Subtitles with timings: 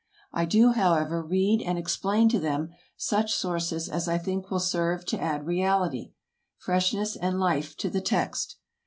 [0.33, 5.05] I do, however, read and explain to them such sources as I think will serve
[5.05, 6.13] to add reality,
[6.57, 8.57] freshness and life to the text.